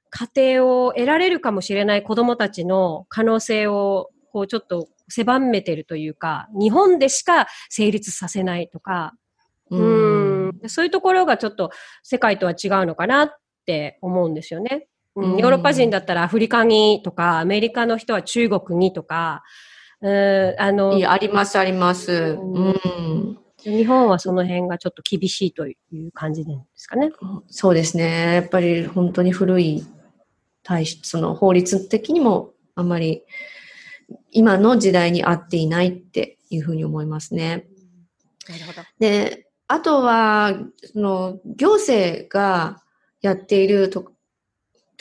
[0.10, 9.13] 家庭を得られるかもしれない子供たちの可能性を、こうちょっと狭めてるというか、日本でしか成立させないとか、
[9.70, 11.72] うんうんそういうところがちょっと
[12.04, 13.30] 世界とは違うのかなっ
[13.65, 14.88] て思うんですよね。
[15.15, 19.43] うん、ヨーロッパ人だったらアフリカにとか、アメリカの人は中国にとか、
[20.02, 22.38] うん、あの、いや、あります、あります。
[22.39, 23.38] うん。
[23.63, 27.12] 日本はその辺がちょっと厳しいという感じですかね。
[27.47, 28.36] そうですね。
[28.36, 29.86] やっぱり本当に古い
[30.63, 33.24] 体質、その法律的にもあんまり
[34.32, 37.67] 今の時代に合っていないっていうふうに思いますね。
[38.50, 38.82] なるほど。
[39.00, 42.82] で、あとは、その行政が
[43.21, 43.89] やっている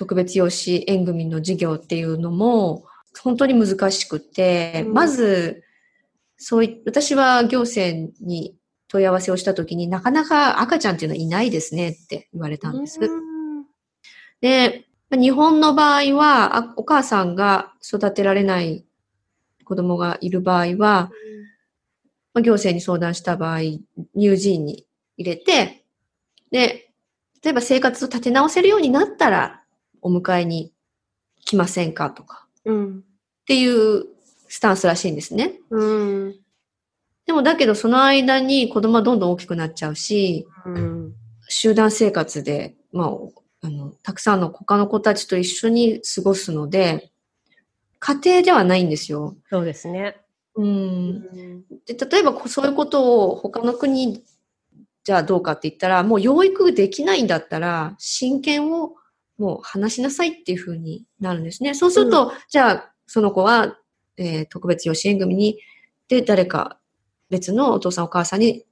[0.01, 2.87] 特別養子縁組の事業っていうのも、
[3.23, 5.63] 本当に難しくて、うん、まず、
[6.39, 8.57] そうい、私は行政に
[8.89, 12.99] 問い合わせをしたときになかなか赤ちゃんっていうのはいないですねって言われたんです。
[14.41, 18.87] で、日本の場合は、お母さんが育てられない
[19.65, 21.11] 子供がいる場合は、
[22.33, 23.59] まあ、行政に相談した場合、
[24.17, 24.87] 乳児院に
[25.19, 25.85] 入れて、
[26.51, 26.91] で、
[27.45, 29.60] 例えば生活を立て直せるようになったら、
[30.03, 30.73] お迎えに
[31.45, 33.03] 来ませんかとか、うん、っ
[33.47, 34.05] ていう
[34.49, 35.55] スタンスらしいんですね。
[35.71, 36.37] うん、
[37.27, 41.13] でもだけどその間に子供はどんどん大きくなっちゃうし、うん、
[41.49, 47.11] 集団生活で、まあ、あの、たくさんの他の子たちと一緒に過ごすので、
[47.99, 49.37] 家庭ではないんですよ。
[49.51, 50.17] そうですね。
[50.55, 51.23] うん。
[51.87, 54.25] で例えばそういうことを他の国
[55.03, 58.97] じゃあどうかって言ったら、もう養育できないんだったら、親権を
[59.41, 61.73] もう話しなさいっていうふうになるんですね。
[61.73, 63.79] そうすると、うん、じゃあその子は、
[64.19, 65.59] えー、特別養子縁組に、
[66.09, 66.79] で誰か
[67.31, 68.67] 別のお父さんお母さんに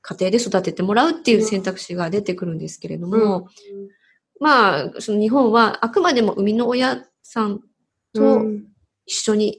[0.00, 3.46] 家庭で育ててもらうっていう選択肢が出てくるんですけれども、うん、
[4.40, 7.60] まあ、その日本はあくまでも生みの親さん
[8.14, 8.44] と
[9.04, 9.58] 一緒に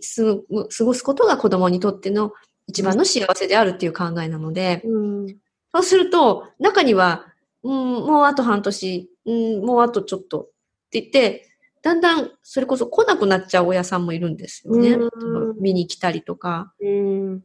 [0.76, 2.32] 過ごすことが子供にとっての
[2.68, 5.28] 一番の幸せであるっていう考えなので、うん、
[5.74, 7.26] そうすると、中には、
[7.64, 10.46] うん、もうあと半年、うん、もうあとちょっとっ
[10.90, 11.44] て言って、
[11.84, 14.94] だんだんそれこそ来なくなっちゃう親さんもいるんですよね。
[14.94, 16.74] うん、見に来たりとか。
[16.82, 17.42] うん、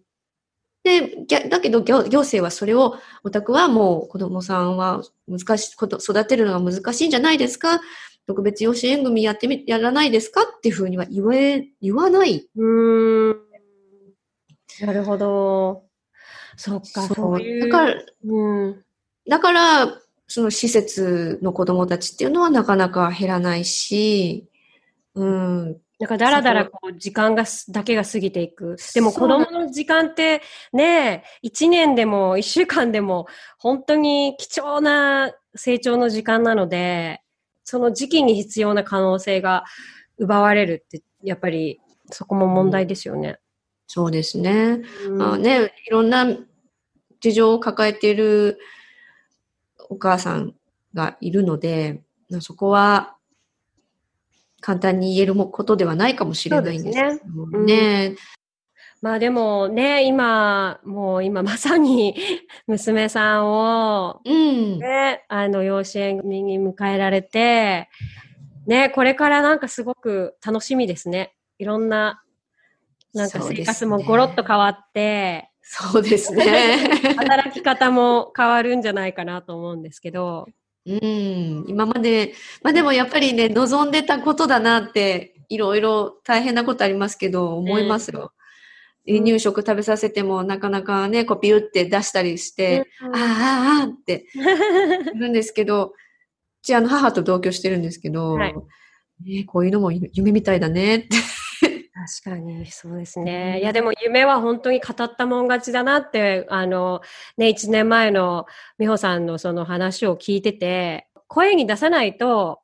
[0.85, 7.81] で、だけど行政はそれを、お宅はもう子供さんは難しい、育てるのが難しいんじゃないですか？
[8.27, 10.43] 特別養子縁組やってみ、やらないですか？
[10.43, 12.49] っていうふうには言え、言わない。
[12.57, 13.31] うん。
[14.81, 15.85] なるほど。
[16.57, 17.69] そっか、そういう。
[17.69, 18.85] だから、うん。
[19.29, 20.02] だから、
[20.33, 24.49] その施設の子供たちっていうのはなかなか減らないし、
[25.15, 25.77] うん。
[26.01, 28.79] なんかだらだらこう時間がだけが過ぎていく。
[28.95, 30.41] でも子供の時間って
[30.73, 33.27] ね、1年でも1週間でも
[33.59, 37.21] 本当に貴重な成長の時間なので、
[37.63, 39.65] その時期に必要な可能性が
[40.17, 41.79] 奪われるって、やっぱり
[42.11, 43.29] そこも問題ですよね。
[43.29, 43.37] うん、
[43.87, 44.81] そうですね。
[45.09, 46.27] うん、まあね、いろんな
[47.21, 48.59] 事情を抱えている
[49.93, 50.55] お母さん
[50.95, 52.03] がいるので、
[52.41, 53.17] そこは
[54.61, 58.11] 簡単に言えることではないかもしれないんですけどもね。
[58.11, 58.17] ね
[59.03, 62.15] まあでもね、今、もう今まさに
[62.69, 67.89] 娘さんを、ね、うん、あの、養子縁組に迎えられて、
[68.67, 71.35] ね、これからなんかすごく楽しみですね。
[71.59, 72.23] いろんな、
[73.13, 76.79] なんか生活もゴロッと変わって、そうですね。
[77.17, 80.49] 働き方も変わるんじゃないかなと思うんですけど。
[80.85, 88.33] うん、今まで、まあでもやっぱりね、望んでたことだなって、いろいろ大変なことありますけど、思いますよ。
[89.07, 95.93] 離乳食食べさせてもなかなかね、こうピュって出したりして、うん、ああ、ああって 言るんですけど、う
[96.63, 98.55] ちあの母と同居してるんですけど、はい、
[99.25, 101.09] ね、こういうのも夢みたいだねって。
[102.05, 103.61] 確かに、そうですね。
[103.61, 107.01] いや、でも夢は本当に語ったもん勝ちだなって、あの、
[107.37, 108.47] ね、1年前の
[108.79, 112.61] 美穂さんのその話を聞いてて、声に出さないと、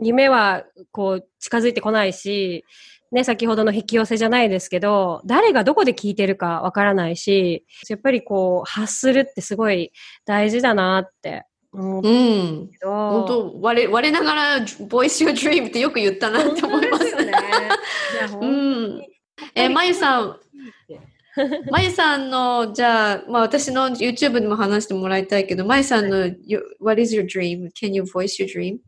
[0.00, 2.64] 夢はこう近づいてこないし、
[3.10, 9.90] ね、先ほどの引き寄せじゃないですけど、誰がどこで聞いてるかわからないし、やっぱりこう、発するってすごい
[10.24, 12.70] 大事だなって思うん。
[12.82, 17.32] 本当、我、我ながら、voice your dream ってよく言ったなって思いますね。
[18.40, 19.06] うん。
[19.54, 20.36] え、まゆさん、
[21.70, 26.30] まゆさんの、じゃあ、まあ私の YouTube でも話してもらいたいけど、まゆさんの、
[26.80, 27.70] What is your dream?
[27.72, 28.78] Can you voice your dream?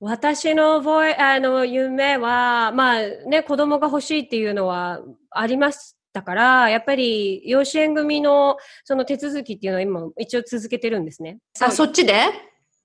[0.00, 0.76] 私の
[1.18, 5.00] あの夢は、まあね、子供が欲しいっていうのは
[5.30, 5.72] ありま
[6.18, 11.38] したから、やっぱり養子縁組のその手続きっていうのは今一応続けてるんですね。
[11.60, 12.14] あ、そっちで？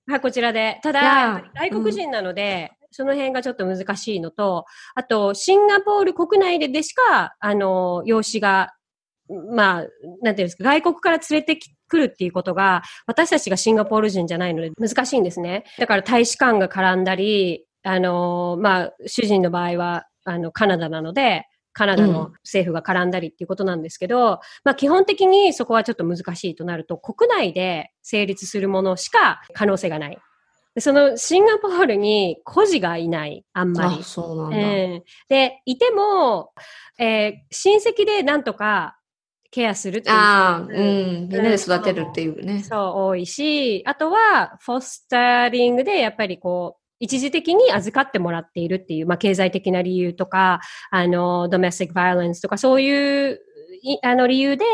[0.06, 0.80] はい、こちらで。
[0.82, 8.74] ただ、外国人なので、うん、その辺がちょっと難しいのと、あと、シンガポール国内ででしか、あの、養子が
[9.28, 9.86] まあ、
[10.22, 15.64] なんていうんですか、外国から連れてくるっていうことが、私たちがシンガポール人じゃないので難しいんですね。
[15.78, 30.18] だから大使館が絡んだり、あの、まあ、主人の場合は、あの、カナダなので、カナダの政府が絡んだりっていうことなんですけど、うん、まあ基本的にそこはちょっと難しいとなると、国内で成立するものしか可能性がない。
[30.78, 34.02] そのシンガポールに孤児がいない、あんまり。
[34.02, 36.52] そうなんだ、えー、で、いても、
[36.98, 38.96] えー、親戚でなんとか
[39.54, 40.16] ケアするっていう。
[40.16, 40.68] ああ、うん。
[40.68, 42.64] みんなで育てるっていうね。
[42.64, 53.40] そう、多いし、あとは、フォスタリングでやっぱりこう、一時的に預かってもらっているっていう、まあ、経済的な理由とか、あの、ドメスティックバイオレンスとか、そういう、
[54.02, 54.64] あの理由で、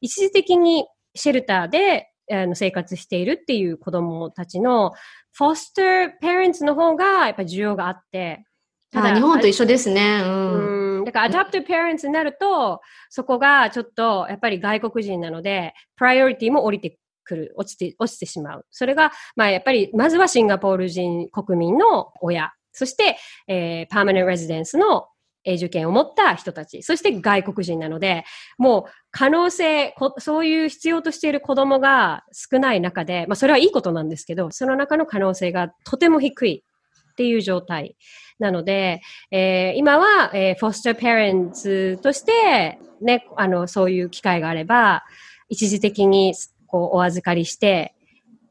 [0.00, 4.92] 一時的にシェルターであの生活しているっていう子供たちの、
[5.32, 8.44] フォスターパレンツの方がやっぱ需要があって、
[8.90, 10.20] ただ日本と一緒ですね。
[10.22, 10.72] うん。
[10.72, 16.98] うんだから、アダプティブパレンツになると、そこがちょっと、やっぱり外国人なので、プライオリティも降りて
[17.28, 18.66] くる、落ちて、落ちてしまう。
[18.70, 22.52] それが、まあ、やっぱり、まずはシンガポール人国民の親。
[22.72, 23.16] そして、
[23.46, 25.08] えー、パーマネントレジデンスの
[25.44, 28.24] 永住権を持った人たち、そして外国人なので、
[28.58, 36.64] もう可能性、そういう必要としている子供が少ない中で、まあそれはいいことなんですけど、その中の可能性がとても低い
[37.12, 37.96] っていう状態
[38.38, 39.00] なので、
[39.30, 45.04] えー、今は、えー、フォスターパレンツとして、ね、あの、そういう機会があれば、
[45.48, 46.34] 一時的に
[46.68, 47.94] こうお預かりして、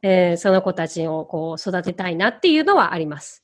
[0.01, 3.43] えー、その子たちをこう育てたいなっていうのはあります。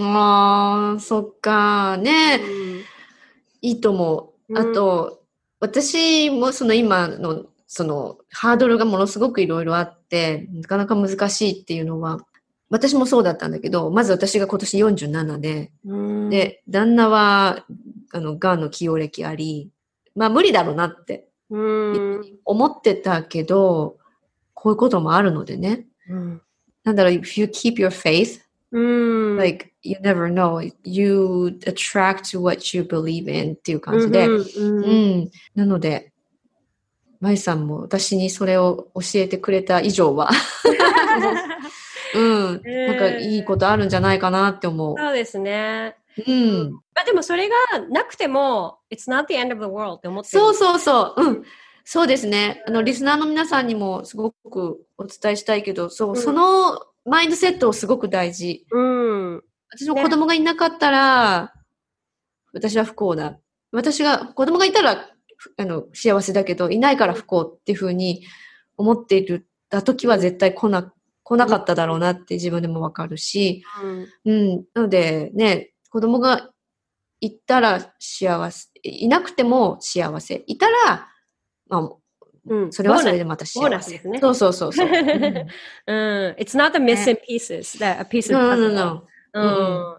[0.00, 1.96] ああ、そっか。
[1.96, 2.82] ね、うん、
[3.62, 4.58] いいと思う。
[4.58, 5.18] あと、うん、
[5.60, 12.20] 私もその今の、その、ハードルがものすごくいろいろあって、なかなか難しいっていうのは、
[12.68, 17.64] 私もそうだったんだけど、まず私が今年47で、うん、で、旦那は、
[18.12, 19.70] あの、癌の起用歴あり、
[20.14, 23.96] まあ無理だろうなって、思ってたけど、
[24.54, 25.86] こういうこともあるのでね。
[26.84, 28.40] なんだろう、if you keep your faith,
[29.36, 30.72] like you never know.
[30.84, 36.12] You attract what you believe in っていう感じで、うん、なので
[37.20, 40.30] まいさんも私にそれを教えてくれた以上は。
[42.14, 44.96] うん、なんかいいことあるんじゃないかなって思う。
[44.96, 45.96] そうですね。
[46.26, 46.72] うん。
[46.72, 47.54] まあでもそれが
[47.90, 51.24] なくても、it's not the end of the world って思ってそうそうそう。
[51.24, 51.44] うん。
[51.84, 52.64] そうですね。
[52.66, 58.66] あの、リスナーの皆さんにもすごくお伝えしたいけど、そう、うん、そのマインドセットをすごく大事。
[58.70, 59.42] うん。
[59.70, 61.50] 私も子供がいなかったら、ね、
[62.52, 63.38] 私は不幸だ。
[63.72, 65.10] 私が、子供がいたら、
[65.58, 68.24] あの、幸せだけど、いないから不幸っていうふうに
[68.76, 70.92] 思っているた時は絶対来な、
[71.22, 74.64] 来なかっただろうなって自分でもわかるし、うん、うん。
[74.74, 76.50] なので、ね、子供が
[77.20, 80.44] いたら幸せ、いなくても幸せ。
[80.46, 81.08] いたら、
[81.68, 81.90] まあ、
[82.48, 83.60] うん、それはそれでまた幸せ。
[83.60, 84.18] ボーナスですね。
[84.20, 84.88] そうそうそうそう。
[84.92, 84.96] うん、
[86.38, 88.56] It's not a missing pieces, that a piece of puzzle.
[88.56, 89.06] No, no, no.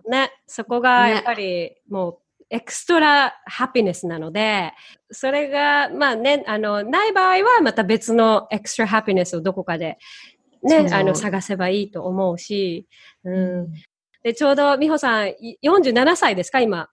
[0.06, 2.18] うん、ね、そこがやっぱりもう、
[2.50, 4.72] エクストラハピネスなので、
[5.12, 9.98] それが、まあね、あの、ない場合はまた別のエクストラハピネスをどこかで
[10.64, 12.88] ね、あの、探せばいいと思うし、
[13.24, 13.74] うん。
[14.28, 16.90] で、ちょうど、美穂さん、47歳ですか、今？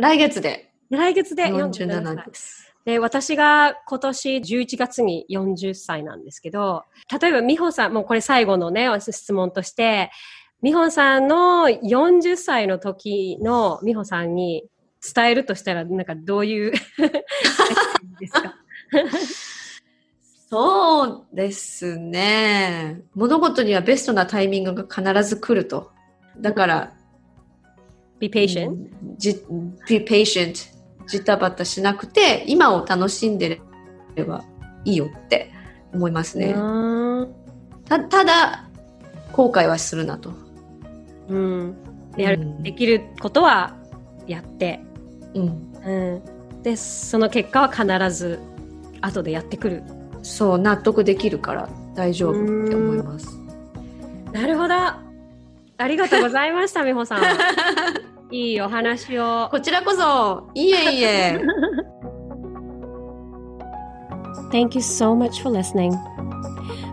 [0.00, 0.72] 来月で。
[0.90, 2.74] 来月で47です。
[2.84, 6.82] で、私が今年11月に40歳なんですけど、
[7.20, 10.10] 例えば美穂さん、もうこれ最後のね、質問として、
[10.64, 14.64] 美穂さんの40歳の時の美穂さんに
[15.14, 16.72] 伝えるとしたら、なんかどういう
[18.18, 18.56] ですか？
[20.50, 23.00] そうですね。
[23.14, 24.82] 物事にはベストなタイミングが
[25.12, 25.92] 必ず来ると。
[26.38, 26.92] だから、
[28.18, 28.90] be patient.、
[29.88, 30.72] be patient.
[31.06, 33.60] ジタバタしなくて今を楽しんで
[34.14, 34.44] れば
[34.84, 35.50] いいよって
[35.92, 36.54] 思いますね。
[37.84, 38.68] たただ
[39.32, 40.32] 後悔はするなと。
[41.28, 41.76] うん、
[42.16, 43.76] やる、うん、できることは
[44.26, 44.80] やって、
[45.34, 46.20] うんう
[46.58, 48.38] ん、でその結果は必ず
[49.00, 49.82] 後でやってくる。
[50.22, 53.26] そう納得できるから大丈夫って思います。
[54.32, 55.11] なるほど。
[55.82, 57.22] ありがとうございました、美穂さん。
[58.30, 59.48] いいお話を。
[59.50, 61.40] こちらこそ、いえいえ。
[64.52, 65.92] Thank you so much for listening.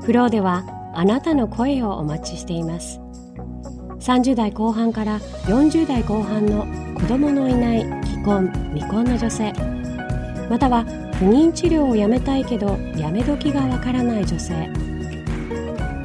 [0.04, 0.64] フローでは
[0.96, 3.00] あなたの声をお待ちしています。
[4.00, 6.66] 30代後半から40代後半の
[7.00, 9.54] 子供のいない既婚未婚の女性
[10.50, 10.84] または
[11.20, 14.70] 不妊治療をやめたいけどやめ時がわからない女性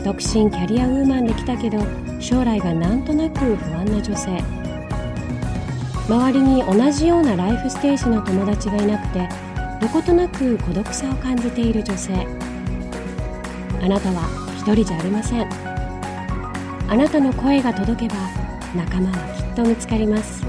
[0.05, 1.79] 独身キャリアウーマンで来たけど
[2.25, 4.43] 将来がなんとなく不安な女性。
[6.09, 9.29] 周りに同じようなライフステージの友達がいなくて
[9.79, 12.27] どことなく孤独さを感じている女性。
[13.83, 14.23] あなたは
[14.57, 15.47] 一人じゃありません。
[16.89, 18.15] あなたの声が届けば
[18.75, 20.43] 仲間はきっと見つかります。